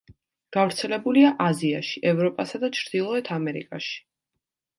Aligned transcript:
გავრცელებულია 0.55 1.29
აზიაში, 1.47 2.01
ევროპასა 2.13 2.61
და 2.65 2.71
ჩრდილოეთ 2.79 3.31
ამერიკაში. 3.37 3.95